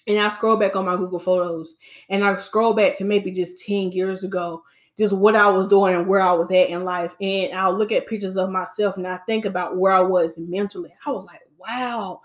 [0.07, 1.75] and I scroll back on my Google Photos
[2.09, 4.63] and I scroll back to maybe just 10 years ago,
[4.97, 7.13] just what I was doing and where I was at in life.
[7.19, 10.91] And I'll look at pictures of myself and I think about where I was mentally.
[11.05, 12.21] I was like, wow,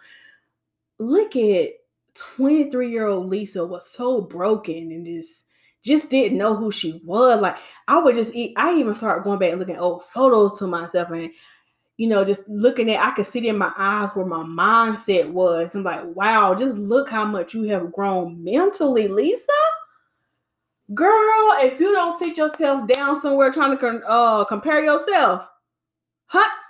[1.02, 1.70] look at
[2.14, 5.44] 23 year old Lisa was so broken and just
[5.84, 7.40] just didn't know who she was.
[7.40, 7.56] Like
[7.88, 10.66] I would just eat, I even started going back and looking at old photos to
[10.66, 11.30] myself and
[11.98, 15.30] you know, just looking at, I could see it in my eyes where my mindset
[15.30, 15.74] was.
[15.74, 19.52] I'm like, wow, just look how much you have grown mentally, Lisa.
[20.94, 25.46] Girl, if you don't sit yourself down somewhere trying to uh, compare yourself,
[26.26, 26.62] huh?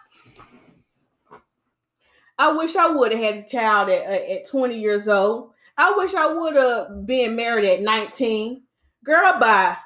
[2.43, 5.53] I wish I would have had a child at, uh, at 20 years old.
[5.79, 8.65] I wish I would have been married at 19.
[9.05, 9.77] Girl, bye.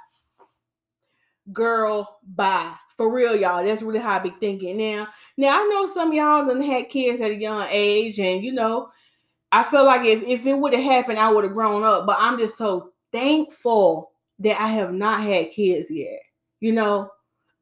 [1.53, 2.73] Girl, bye.
[2.97, 3.63] For real, y'all.
[3.63, 5.07] That's really how I be thinking now.
[5.37, 8.89] Now I know some y'all done had kids at a young age, and you know,
[9.53, 12.07] I feel like if, if it would have happened, I would have grown up.
[12.07, 16.21] But I'm just so thankful that I have not had kids yet.
[16.61, 17.11] You know,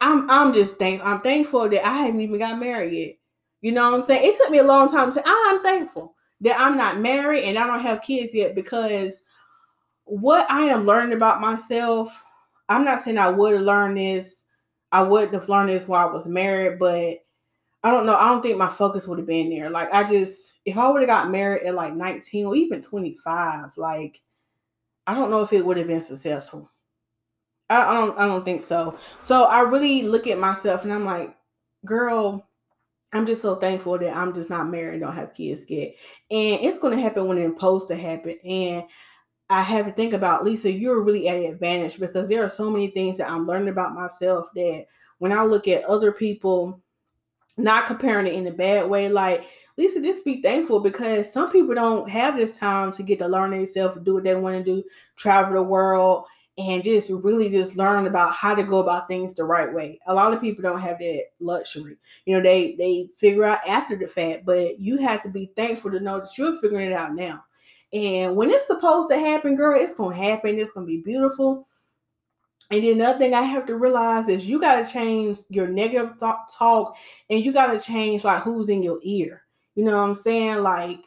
[0.00, 3.16] I'm I'm just thank I'm thankful that I haven't even got married yet.
[3.64, 4.30] You know what I'm saying?
[4.30, 7.66] It took me a long time to I'm thankful that I'm not married and I
[7.66, 9.22] don't have kids yet because
[10.04, 12.22] what I am learning about myself,
[12.68, 14.44] I'm not saying I would have learned this,
[14.92, 17.24] I wouldn't have learned this while I was married, but
[17.82, 18.16] I don't know.
[18.16, 19.70] I don't think my focus would have been there.
[19.70, 23.70] Like I just, if I would have got married at like 19 or even 25,
[23.78, 24.20] like
[25.06, 26.70] I don't know if it would have been successful.
[27.70, 28.18] I, I don't.
[28.18, 28.98] I don't think so.
[29.22, 31.34] So I really look at myself and I'm like,
[31.86, 32.46] girl,
[33.14, 35.94] I'm just so thankful that I'm just not married, don't have kids yet,
[36.30, 38.38] and it's going to happen when it's supposed to happen.
[38.44, 38.84] And
[39.48, 40.72] I have to think about Lisa.
[40.72, 43.94] You're really at an advantage because there are so many things that I'm learning about
[43.94, 44.86] myself that
[45.18, 46.82] when I look at other people
[47.56, 49.08] not comparing it in a bad way.
[49.08, 49.44] Like,
[49.76, 53.50] Lisa, just be thankful because some people don't have this time to get to learn
[53.50, 54.84] themselves, do what they want to do,
[55.16, 56.24] travel the world,
[56.56, 59.98] and just really just learn about how to go about things the right way.
[60.06, 61.96] A lot of people don't have that luxury.
[62.26, 65.90] You know, they they figure out after the fact, but you have to be thankful
[65.90, 67.44] to know that you're figuring it out now.
[67.92, 70.58] And when it's supposed to happen, girl, it's gonna happen.
[70.58, 71.66] It's gonna be beautiful.
[72.70, 76.18] And then another thing I have to realize is you got to change your negative
[76.18, 76.96] talk
[77.28, 79.42] and you got to change like who's in your ear.
[79.74, 80.62] You know what I'm saying?
[80.62, 81.04] Like,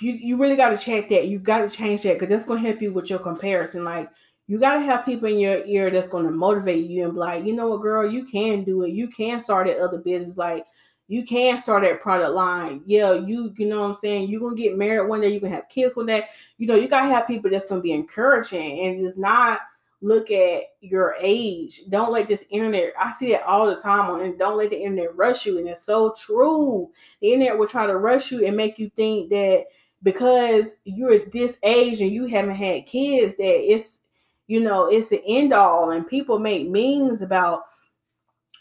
[0.00, 1.28] you, you really got to check that.
[1.28, 3.84] You got to change that because that's going to help you with your comparison.
[3.84, 4.10] Like,
[4.46, 7.18] you got to have people in your ear that's going to motivate you and be
[7.20, 8.92] like, you know what, girl, you can do it.
[8.92, 10.36] You can start that other business.
[10.36, 10.64] Like,
[11.08, 12.82] you can start that product line.
[12.84, 14.28] Yeah, you you know what I'm saying?
[14.28, 16.26] You're gonna get married one day, you can have kids one day.
[16.58, 19.60] You know, you gotta have people that's gonna be encouraging and just not
[20.00, 21.82] look at your age.
[21.88, 24.38] Don't let this internet, I see it all the time on it.
[24.38, 25.58] Don't let the internet rush you.
[25.58, 26.90] And it's so true.
[27.20, 29.64] The internet will try to rush you and make you think that
[30.02, 34.02] because you're this age and you haven't had kids, that it's
[34.46, 35.90] you know, it's the end all.
[35.90, 37.64] And people make memes about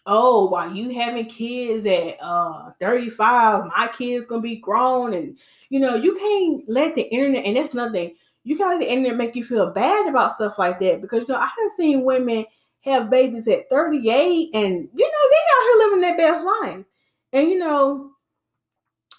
[0.08, 5.38] oh, while you having kids at uh 35, my kids gonna be grown, and
[5.69, 8.15] you know, you can't let the internet, and that's nothing.
[8.43, 11.34] You can't let the internet make you feel bad about stuff like that because you
[11.34, 12.45] know I have seen women
[12.82, 16.86] have babies at 38, and you know they out here living their best life,
[17.34, 18.12] and you know,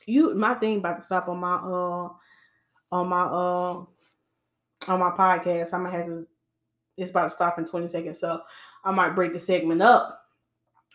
[0.08, 2.08] you my thing about to stop on my uh
[2.90, 3.84] on my uh
[4.88, 5.72] on my podcast.
[5.72, 6.26] I'm gonna have to.
[6.96, 8.42] It's about to stop in 20 seconds, so
[8.84, 10.18] I might break the segment up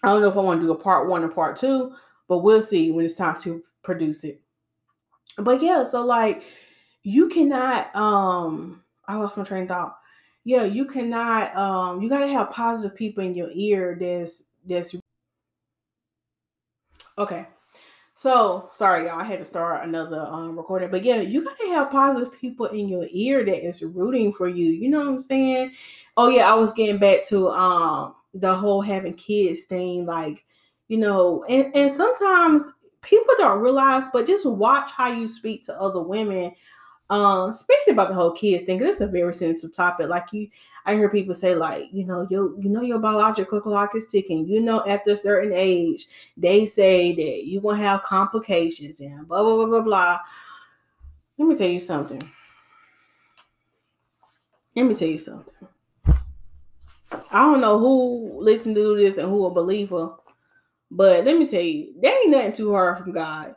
[0.03, 1.95] I don't know if I want to do a part one or part two,
[2.27, 4.41] but we'll see when it's time to produce it.
[5.37, 6.43] But yeah, so like
[7.03, 9.97] you cannot um I lost my train of thought.
[10.43, 14.95] yeah, you cannot um you gotta have positive people in your ear that's that's
[17.17, 17.47] okay.
[18.23, 19.19] So sorry, y'all.
[19.19, 22.87] I had to start another um recording, but yeah, you gotta have positive people in
[22.87, 24.71] your ear that is rooting for you.
[24.71, 25.73] You know what I'm saying?
[26.15, 30.45] Oh yeah, I was getting back to um the whole having kids thing, like
[30.87, 35.77] you know, and and sometimes people don't realize, but just watch how you speak to
[35.77, 36.53] other women
[37.09, 40.09] um, especially about the whole kids thing, because it's a very sensitive topic.
[40.09, 40.47] Like you,
[40.85, 44.47] I hear people say, like, you know, you you know your biological clock is ticking.
[44.47, 49.43] You know, after a certain age, they say that you're gonna have complications and blah
[49.43, 50.19] blah blah blah blah.
[51.37, 52.21] Let me tell you something.
[54.75, 55.53] Let me tell you something.
[57.31, 60.15] I don't know who listen to this and who a believer,
[60.89, 63.55] but let me tell you, there ain't nothing too hard from God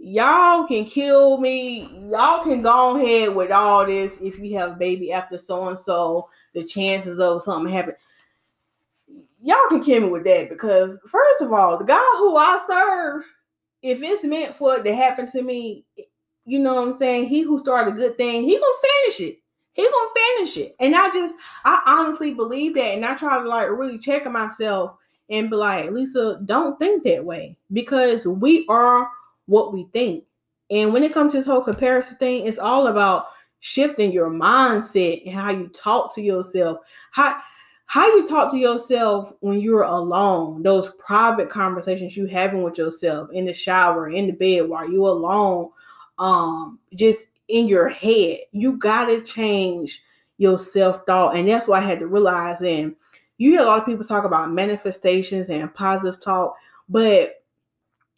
[0.00, 1.82] y'all can kill me.
[2.10, 6.28] Y'all can go ahead with all this if you have baby after so and so,
[6.54, 7.96] the chances of something happening.
[9.42, 13.24] Y'all can kill me with that because, first of all, the God who I serve,
[13.82, 15.84] if it's meant for it to happen to me,
[16.44, 17.26] you know what I'm saying?
[17.26, 19.38] He who started a good thing, he gonna finish it.
[19.72, 20.74] He gonna finish it.
[20.80, 21.34] And I just,
[21.64, 22.94] I honestly believe that.
[22.94, 24.96] And I try to like really check myself
[25.30, 29.08] and be like, Lisa, don't think that way because we are
[29.50, 30.24] what we think.
[30.70, 33.26] And when it comes to this whole comparison thing, it's all about
[33.58, 36.78] shifting your mindset and how you talk to yourself.
[37.10, 37.36] How
[37.86, 43.28] how you talk to yourself when you're alone, those private conversations you having with yourself
[43.32, 45.70] in the shower, in the bed while you're alone,
[46.20, 48.38] um, just in your head.
[48.52, 50.00] You gotta change
[50.38, 51.34] your self-thought.
[51.34, 52.94] And that's why I had to realize and
[53.38, 56.54] you hear a lot of people talk about manifestations and positive talk,
[56.88, 57.39] but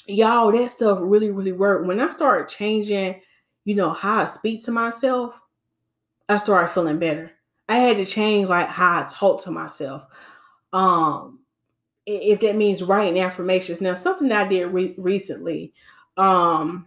[0.06, 1.86] y'all, that stuff really, really worked.
[1.86, 3.20] When I started changing,
[3.64, 5.40] you know, how I speak to myself,
[6.28, 7.30] I started feeling better.
[7.68, 10.02] I had to change like how I talk to myself.
[10.72, 11.40] Um,
[12.06, 13.80] if that means writing affirmations.
[13.80, 15.72] Now, something that I did re- recently,
[16.16, 16.86] um,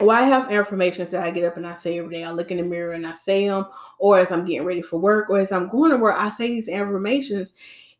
[0.00, 2.24] well, I have affirmations that I get up and I say every day.
[2.24, 3.66] I look in the mirror and I say them,
[3.98, 6.48] or as I'm getting ready for work, or as I'm going to work, I say
[6.48, 7.54] these affirmations.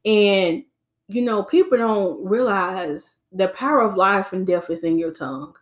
[0.05, 0.65] And
[1.09, 5.55] you know, people don't realize the power of life and death is in your tongue.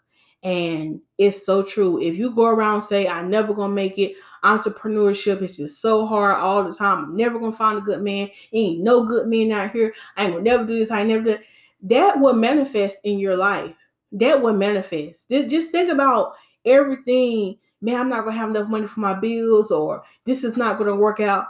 [0.45, 2.03] And it's so true.
[2.03, 6.37] If you go around say, I'm never gonna make it, entrepreneurship is just so hard
[6.37, 7.05] all the time.
[7.05, 8.29] I'm never gonna find a good man.
[8.53, 9.95] Ain't no good men out here.
[10.17, 10.91] I ain't gonna never do this.
[10.91, 11.39] I never do
[11.83, 12.19] that.
[12.19, 13.75] will manifest in your life.
[14.13, 15.31] That will manifest.
[15.31, 17.59] Just think about everything.
[17.81, 20.97] Man, I'm not gonna have enough money for my bills, or this is not gonna
[20.97, 21.47] work out.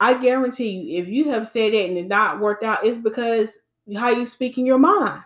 [0.00, 3.60] I guarantee you, if you have said that and it not worked out, it's because
[3.96, 5.22] how you speak in your mind,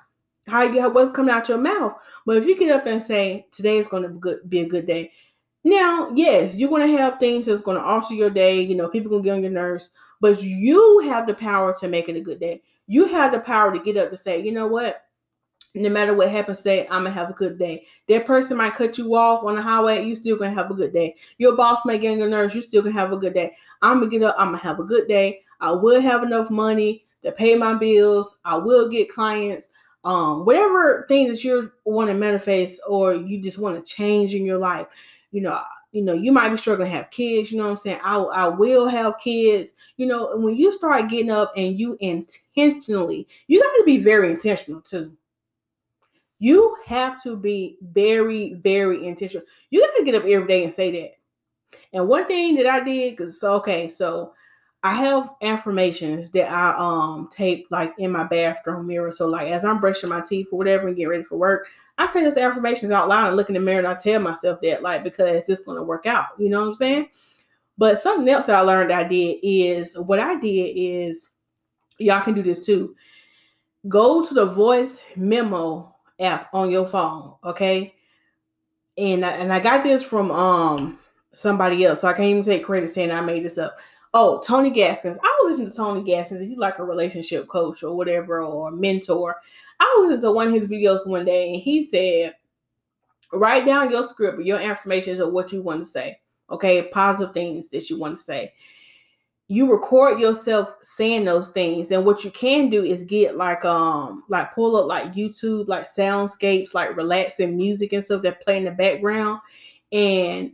[0.48, 1.94] how you what's coming out your mouth.
[2.26, 5.12] But if you get up and say today is going to be, a good day,
[5.62, 8.60] now yes, you're going to have things that's going to alter your day.
[8.60, 12.08] You know, people gonna get on your nerves, but you have the power to make
[12.08, 12.62] it a good day.
[12.86, 15.04] You have the power to get up to say, you know what,
[15.74, 17.86] no matter what happens today, I'm gonna have a good day.
[18.08, 20.92] That person might cut you off on the highway, you still gonna have a good
[20.92, 21.16] day.
[21.38, 23.56] Your boss may get on your nerves, you still gonna have a good day.
[23.82, 25.40] I'm gonna get up, I'm gonna have a good day.
[25.60, 28.38] I will have enough money to pay my bills.
[28.44, 29.70] I will get clients.
[30.04, 34.44] Um, whatever thing that you want to manifest or you just want to change in
[34.44, 34.86] your life,
[35.32, 35.60] you know,
[35.92, 38.00] you know, you might be struggling to have kids, you know what I'm saying?
[38.04, 41.96] I, I will have kids, you know, and when you start getting up and you
[42.00, 45.16] intentionally, you got to be very intentional too
[46.44, 49.46] you have to be very, very intentional.
[49.70, 51.12] You got to get up every day and say that.
[51.94, 54.34] And one thing that I did, because okay, so
[54.82, 59.10] I have affirmations that I um tape like in my bathroom mirror.
[59.10, 62.12] So like as I'm brushing my teeth or whatever and get ready for work, I
[62.12, 64.82] say those affirmations out loud and look in the mirror and I tell myself that
[64.82, 66.26] like because it's gonna work out.
[66.38, 67.08] You know what I'm saying?
[67.78, 71.30] But something else that I learned I did is what I did is
[71.98, 72.94] y'all can do this too.
[73.88, 77.94] Go to the voice memo app on your phone, okay?
[78.96, 80.98] And I, and I got this from um
[81.32, 83.76] somebody else, so I can't even take credit saying I made this up.
[84.12, 85.18] Oh, Tony Gaskins.
[85.22, 86.40] I was listening to Tony Gaskins.
[86.40, 89.36] He's like a relationship coach or whatever or mentor.
[89.80, 92.36] I listened to one of his videos one day and he said,
[93.32, 96.20] write down your script, your information or what you want to say.
[96.50, 98.52] Okay, positive things that you want to say
[99.48, 101.90] you record yourself saying those things.
[101.90, 105.86] And what you can do is get like um like pull up like youtube like
[105.86, 109.40] soundscapes like relaxing music and stuff that play in the background
[109.92, 110.52] and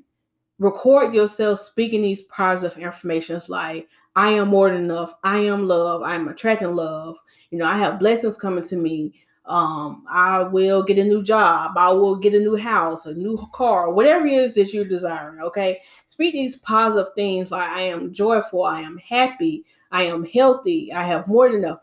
[0.58, 5.14] record yourself speaking these positive informations like i am more than enough.
[5.22, 6.02] I am love.
[6.02, 7.16] I'm attracting love.
[7.50, 9.14] You know i have blessings coming to me
[9.50, 11.72] Um, I will get a new job.
[11.76, 15.40] I will get a new house, a new car, whatever it is that you're desiring.
[15.40, 15.80] Okay.
[16.06, 21.02] Speak these positive things like I am joyful, I am happy, I am healthy, I
[21.02, 21.80] have more than enough.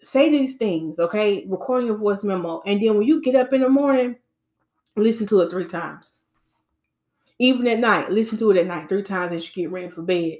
[0.00, 1.44] Say these things, okay?
[1.48, 2.62] Recording your voice memo.
[2.64, 4.14] And then when you get up in the morning,
[4.96, 6.20] listen to it three times.
[7.40, 10.02] Even at night, listen to it at night three times as you get ready for
[10.02, 10.38] bed.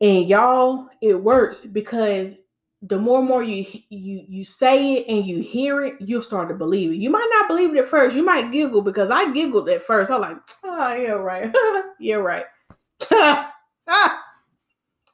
[0.00, 2.36] And y'all, it works because
[2.82, 6.48] the more and more you you you say it and you hear it, you'll start
[6.48, 6.96] to believe it.
[6.96, 8.14] You might not believe it at first.
[8.14, 10.10] You might giggle because I giggled at first.
[10.10, 11.52] I'm like, oh yeah, right.
[12.00, 12.44] yeah, right.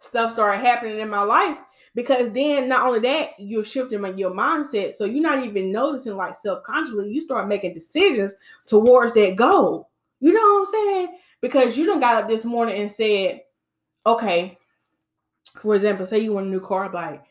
[0.01, 1.57] Stuff started happening in my life
[1.95, 4.93] because then not only that, you're shifting your mindset.
[4.95, 8.35] So you're not even noticing like self-consciously, you start making decisions
[8.67, 9.89] towards that goal.
[10.21, 11.19] You know what I'm saying?
[11.41, 13.43] Because you don't got up this morning and said,
[14.07, 14.59] okay,
[15.61, 17.25] for example, say you want a new car, like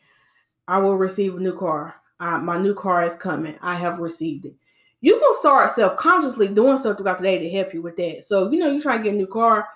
[0.67, 1.95] I will receive a new car.
[2.19, 3.57] Uh, my new car is coming.
[3.61, 4.55] I have received it.
[5.01, 8.23] You can start self consciously doing stuff throughout the day to help you with that.
[8.25, 9.67] So, you know, you try to get a new car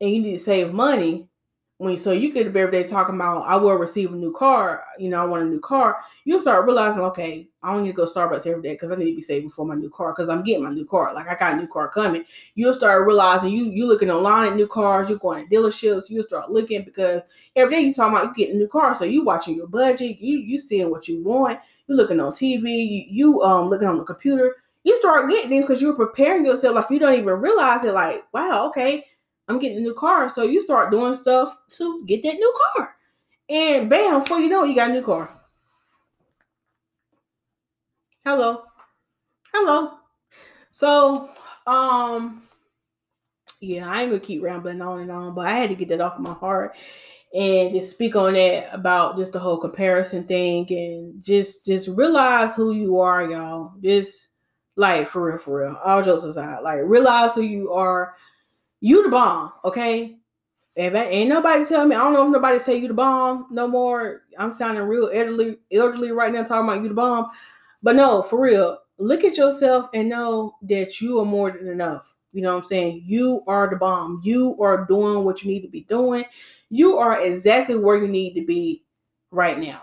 [0.00, 1.27] and you need to save money
[1.78, 4.84] when so you could be every day talking about I will receive a new car,
[4.98, 7.96] you know, I want a new car, you'll start realizing, okay, I don't need to
[7.96, 10.28] go Starbucks every day because I need to be saving for my new car because
[10.28, 11.14] I'm getting my new car.
[11.14, 12.24] Like I got a new car coming.
[12.56, 16.20] You'll start realizing you you looking online at new cars, you're going to dealerships, you
[16.24, 17.22] start looking because
[17.54, 18.96] every day you talking about you getting a new car.
[18.96, 22.64] So you watching your budget, you you seeing what you want, you're looking on TV,
[22.64, 24.56] you, you um looking on the computer.
[24.82, 28.22] You start getting things because you're preparing yourself like you don't even realize it, like,
[28.32, 29.04] wow, okay
[29.48, 30.28] I'm getting a new car.
[30.28, 32.96] So you start doing stuff to get that new car.
[33.48, 35.30] And bam, before you know it, you got a new car.
[38.24, 38.62] Hello.
[39.54, 39.92] Hello.
[40.70, 41.30] So,
[41.66, 42.42] um,
[43.60, 46.00] yeah, I ain't gonna keep rambling on and on, but I had to get that
[46.00, 46.76] off my heart
[47.34, 52.54] and just speak on that about just the whole comparison thing and just just realize
[52.54, 53.72] who you are, y'all.
[53.82, 54.28] Just
[54.76, 55.76] like for real, for real.
[55.84, 58.14] All jokes aside, like realize who you are
[58.80, 60.18] you the bomb, okay?
[60.76, 63.66] If ain't nobody tell me, I don't know if nobody say you the bomb no
[63.66, 64.22] more.
[64.38, 67.26] I'm sounding real elderly, elderly right now, talking about you the bomb.
[67.82, 72.14] But no, for real, look at yourself and know that you are more than enough.
[72.32, 73.02] You know what I'm saying?
[73.06, 74.20] You are the bomb.
[74.22, 76.24] You are doing what you need to be doing.
[76.70, 78.84] You are exactly where you need to be
[79.30, 79.82] right now.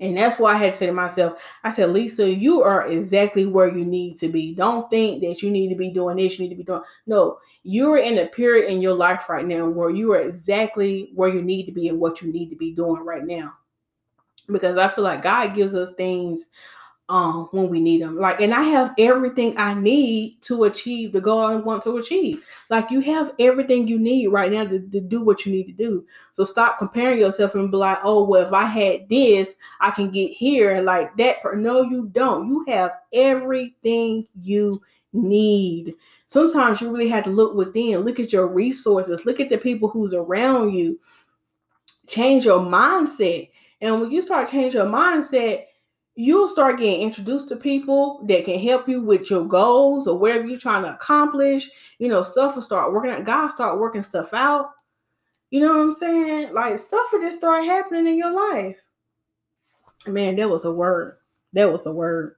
[0.00, 3.46] And that's why I had to say to myself, I said, Lisa, you are exactly
[3.46, 4.54] where you need to be.
[4.54, 6.82] Don't think that you need to be doing this, you need to be doing.
[7.06, 11.28] No, you're in a period in your life right now where you are exactly where
[11.28, 13.54] you need to be and what you need to be doing right now.
[14.46, 16.50] Because I feel like God gives us things
[17.08, 18.18] um when we need them.
[18.18, 22.44] Like, and I have everything I need to achieve the goal I want to achieve.
[22.68, 25.72] Like, you have everything you need right now to, to do what you need to
[25.72, 26.04] do.
[26.32, 30.10] So stop comparing yourself and be like, oh, well, if I had this, I can
[30.10, 31.36] get here and like that.
[31.54, 32.48] No, you don't.
[32.48, 34.80] You have everything you
[35.12, 35.94] need.
[36.26, 39.88] Sometimes you really have to look within, look at your resources, look at the people
[39.88, 41.00] who's around you,
[42.06, 43.48] change your mindset.
[43.80, 45.64] And when you start changing your mindset,
[46.20, 50.48] you'll start getting introduced to people that can help you with your goals or whatever
[50.48, 51.70] you're trying to accomplish.
[52.00, 53.24] You know, stuff will start working out.
[53.24, 54.70] God start working stuff out.
[55.50, 56.52] You know what I'm saying?
[56.52, 58.76] Like stuff will just start happening in your life.
[60.08, 61.18] Man, that was a word.
[61.52, 62.34] That was a word.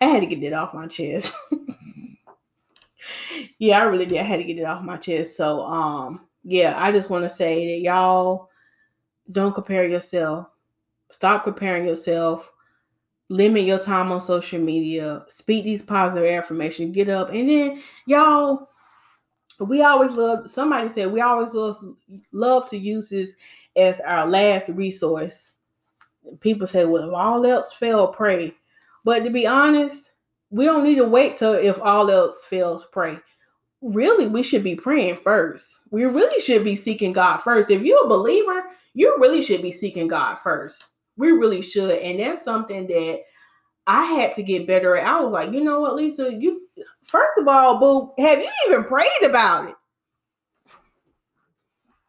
[0.00, 1.32] I had to get that off my chest.
[3.60, 4.18] yeah, I really did.
[4.18, 5.36] I had to get it off my chest.
[5.36, 8.48] So um, yeah, I just want to say that y'all
[9.30, 10.48] don't compare yourself.
[11.12, 12.50] Stop comparing yourself
[13.30, 18.68] limit your time on social media, speak these positive affirmations, get up, and then y'all,
[19.60, 20.50] we always love.
[20.50, 21.76] Somebody said we always love,
[22.32, 23.36] love to use this
[23.76, 25.54] as our last resource.
[26.40, 28.52] People say, "Well, if all else fail, pray."
[29.04, 30.10] But to be honest,
[30.50, 33.18] we don't need to wait till if all else fails, pray.
[33.80, 35.80] Really, we should be praying first.
[35.90, 37.70] We really should be seeking God first.
[37.70, 40.88] If you're a believer, you really should be seeking God first
[41.20, 41.98] we really should.
[41.98, 43.20] And that's something that
[43.86, 45.06] I had to get better at.
[45.06, 46.62] I was like, you know what, Lisa, you
[47.04, 49.74] first of all, boo, have you even prayed about it?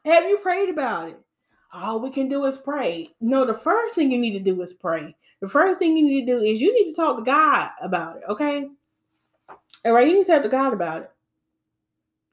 [0.05, 1.19] Have you prayed about it?
[1.73, 3.13] All we can do is pray.
[3.21, 5.15] No, the first thing you need to do is pray.
[5.41, 8.17] The first thing you need to do is you need to talk to God about
[8.17, 8.69] it, okay?
[9.85, 11.11] All right, you need to talk to God about it.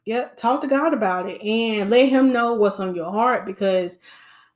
[0.05, 3.99] Yep, talk to God about it and let Him know what's on your heart because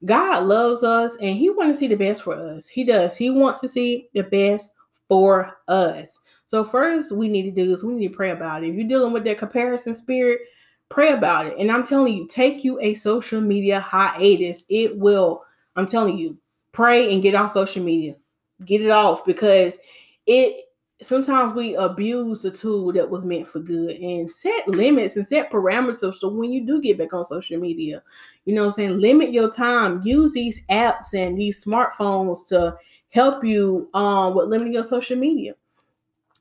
[0.04, 2.66] God loves us and He wants to see the best for us.
[2.66, 3.16] He does.
[3.16, 4.72] He wants to see the best
[5.08, 6.18] for us.
[6.46, 8.68] So, first, we need to do is we need to pray about it.
[8.68, 10.40] If you're dealing with that comparison spirit,
[10.88, 11.54] pray about it.
[11.58, 14.64] And I'm telling you, take you a social media hiatus.
[14.68, 15.42] It will,
[15.76, 16.36] I'm telling you,
[16.72, 18.16] pray and get off social media.
[18.64, 19.78] Get it off because
[20.26, 20.64] it
[21.02, 25.50] sometimes we abuse the tool that was meant for good and set limits and set
[25.50, 28.02] parameters so when you do get back on social media,
[28.44, 29.00] you know what I'm saying?
[29.00, 30.00] Limit your time.
[30.04, 32.76] Use these apps and these smartphones to
[33.10, 35.54] help you um with limiting your social media.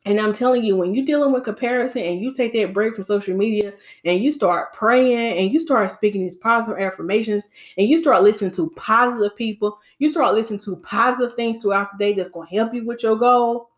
[0.05, 3.03] And I'm telling you, when you're dealing with comparison and you take that break from
[3.03, 3.71] social media
[4.03, 8.51] and you start praying and you start speaking these positive affirmations and you start listening
[8.51, 12.55] to positive people, you start listening to positive things throughout the day that's going to
[12.55, 13.69] help you with your goal,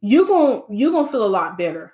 [0.00, 1.92] you're going to you're going to feel a lot better.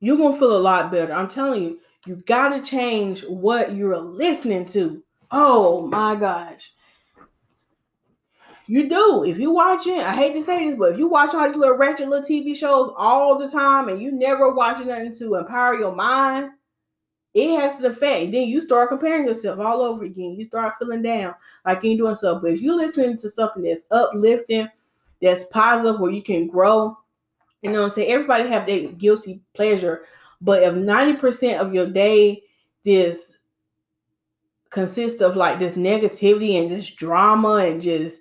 [0.00, 1.12] You're going to feel a lot better.
[1.12, 5.02] I'm telling you, you got to change what you're listening to.
[5.30, 6.72] Oh my gosh.
[8.66, 9.24] You do.
[9.24, 11.76] If you're watching, I hate to say this, but if you watch all these little
[11.76, 15.94] ratchet little TV shows all the time and you never watching nothing to empower your
[15.94, 16.50] mind,
[17.34, 18.32] it has an effect.
[18.32, 20.36] Then you start comparing yourself all over again.
[20.38, 21.34] You start feeling down
[21.66, 22.42] like you ain't doing something.
[22.42, 24.68] But if you're listening to something that's uplifting,
[25.20, 26.96] that's positive, where you can grow,
[27.64, 28.12] you know what I'm saying?
[28.12, 30.04] Everybody have their guilty pleasure.
[30.40, 32.42] But if 90% of your day
[32.84, 33.40] this
[34.68, 38.20] consists of like this negativity and this drama and just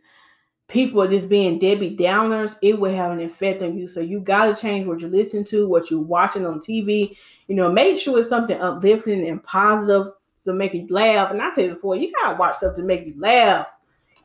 [0.69, 3.89] people just being Debbie Downers, it will have an effect on you.
[3.89, 7.17] So you got to change what you're listening to, what you're watching on TV.
[7.47, 10.13] You know, make sure it's something uplifting and positive
[10.45, 11.31] to make you laugh.
[11.31, 13.67] And I said before, you gotta watch something to make you laugh.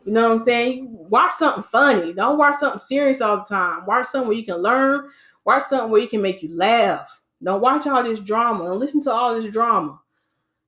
[0.04, 0.88] You know what I'm saying?
[0.90, 2.12] Watch something funny.
[2.12, 3.84] Don't watch something serious all the time.
[3.86, 5.08] Watch something where you can learn.
[5.44, 7.20] Watch something where you can make you laugh.
[7.42, 8.64] Don't watch all this drama.
[8.64, 10.00] Don't listen to all this drama.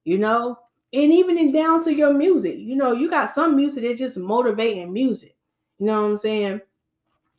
[0.04, 0.56] You know,
[0.92, 2.58] and even in down to your music.
[2.58, 5.36] You know, you got some music that's just motivating music.
[5.78, 6.60] You know what I'm saying?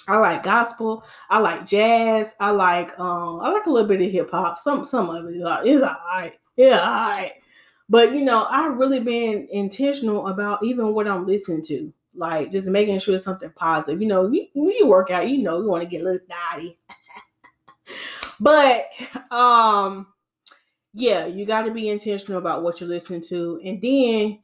[0.08, 1.04] I like gospel.
[1.30, 2.36] I like jazz.
[2.40, 4.58] I like um I like a little bit of hip hop.
[4.58, 6.34] Some some of it is it's alright.
[6.56, 7.34] Yeah, alright.
[7.92, 11.92] But you know, I've really been intentional about even what I'm listening to.
[12.16, 14.02] Like just making sure it's something positive.
[14.02, 16.28] You know, you, when you work out, you know you want to get a little
[16.30, 16.78] naughty.
[18.40, 18.86] but
[19.30, 20.08] um
[20.94, 23.60] yeah, you got to be intentional about what you're listening to.
[23.64, 24.40] And then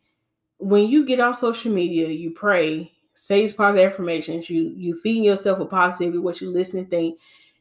[0.57, 5.23] when you get off social media, you pray say these positive affirmations, you you feeding
[5.23, 7.17] yourself with positivity, what you listening think,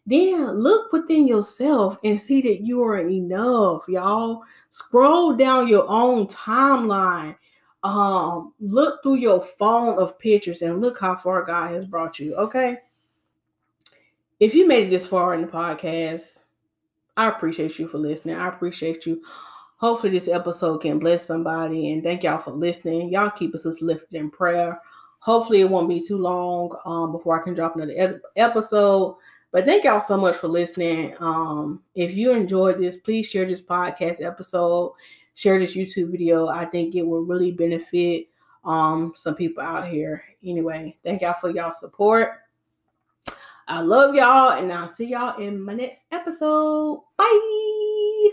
[0.06, 4.42] then look within yourself and see that you are enough, y'all.
[4.70, 7.36] Scroll down your own timeline.
[7.82, 12.34] Um, look through your phone of pictures and look how far God has brought you.
[12.36, 12.78] Okay.
[14.38, 16.44] If you made it this far in the podcast,
[17.16, 18.36] I appreciate you for listening.
[18.36, 19.22] I appreciate you.
[19.78, 21.92] Hopefully, this episode can bless somebody.
[21.92, 23.10] And thank y'all for listening.
[23.10, 24.80] Y'all keep us lifted in prayer.
[25.18, 29.16] Hopefully, it won't be too long um, before I can drop another episode.
[29.56, 31.14] But thank y'all so much for listening.
[31.18, 34.92] Um, if you enjoyed this, please share this podcast episode,
[35.34, 36.48] share this YouTube video.
[36.48, 38.26] I think it will really benefit
[38.66, 40.22] um, some people out here.
[40.44, 42.32] Anyway, thank y'all for y'all support.
[43.66, 47.02] I love y'all, and I'll see y'all in my next episode.
[47.16, 48.30] Bye.